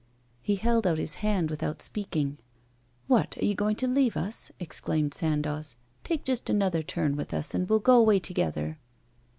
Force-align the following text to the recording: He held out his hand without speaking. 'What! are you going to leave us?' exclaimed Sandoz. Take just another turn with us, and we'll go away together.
He 0.41 0.55
held 0.55 0.87
out 0.87 0.97
his 0.97 1.13
hand 1.21 1.51
without 1.51 1.79
speaking. 1.79 2.39
'What! 3.05 3.37
are 3.37 3.45
you 3.45 3.53
going 3.53 3.75
to 3.75 3.87
leave 3.87 4.17
us?' 4.17 4.51
exclaimed 4.59 5.13
Sandoz. 5.13 5.75
Take 6.03 6.25
just 6.25 6.49
another 6.49 6.81
turn 6.81 7.15
with 7.15 7.35
us, 7.35 7.53
and 7.53 7.69
we'll 7.69 7.77
go 7.81 7.99
away 7.99 8.17
together. 8.17 8.79